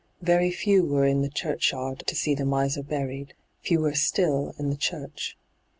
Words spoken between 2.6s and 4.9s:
buried, fewer still in the